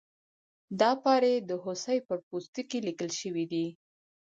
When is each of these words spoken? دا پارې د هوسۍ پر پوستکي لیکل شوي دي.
دا 0.79 0.91
پارې 1.03 1.33
د 1.49 1.51
هوسۍ 1.63 1.97
پر 2.07 2.17
پوستکي 2.27 2.79
لیکل 2.87 3.09
شوي 3.21 3.45
دي. 3.51 3.65